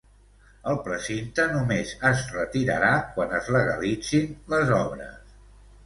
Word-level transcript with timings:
El 0.71 0.79
precinte 0.87 1.45
només 1.51 1.93
es 2.11 2.25
retirarà 2.37 2.91
quan 3.19 3.39
es 3.43 3.53
legalitzin 3.61 4.37
les 4.57 4.77
obres. 4.85 5.35